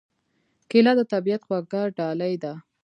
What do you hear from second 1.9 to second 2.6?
ډالۍ ده.